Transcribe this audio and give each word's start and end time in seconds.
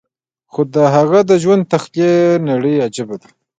خو 0.51 0.61
د 0.73 0.75
هغه 0.95 1.19
د 1.29 1.31
ژوند 1.43 1.63
تخيلي 1.71 2.13
نړۍ 2.49 2.75
عجيبه 2.85 3.15
وه. 3.19 3.27